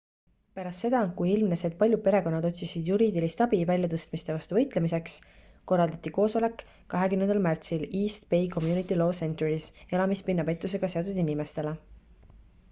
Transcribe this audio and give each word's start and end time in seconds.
pärast 0.59 0.83
seda 0.83 0.99
kui 1.17 1.27
ilmnes 1.33 1.63
et 1.67 1.75
paljud 1.81 2.01
perekonnad 2.07 2.47
otsisid 2.49 2.87
juriidilist 2.91 3.43
abi 3.45 3.59
väljatõstmiste 3.71 4.37
vastu 4.39 4.57
võitlemiseks 4.59 5.19
korraldati 5.73 6.13
koosoleks 6.17 6.71
20 6.95 7.43
märtsil 7.51 7.85
east 8.01 8.27
bay 8.35 8.49
community 8.59 8.99
law 9.01 9.13
centeris 9.21 9.69
elamispinna 10.01 10.47
pettusega 10.51 10.91
seotud 10.97 11.25
inimestele 11.29 11.77